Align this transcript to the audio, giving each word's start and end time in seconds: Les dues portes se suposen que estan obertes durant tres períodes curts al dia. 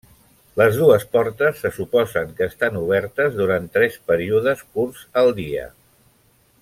Les 0.59 0.77
dues 0.83 1.03
portes 1.17 1.59
se 1.65 1.71
suposen 1.75 2.33
que 2.39 2.47
estan 2.53 2.79
obertes 2.81 3.37
durant 3.43 3.69
tres 3.77 4.01
períodes 4.09 4.65
curts 4.79 5.05
al 5.23 5.31
dia. 5.43 5.69